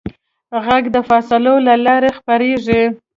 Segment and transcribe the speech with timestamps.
[0.65, 2.83] غږ د فاصلو له لارې خپرېږي.